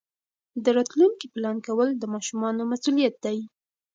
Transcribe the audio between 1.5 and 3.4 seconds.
کول د ماشومانو مسؤلیت دی.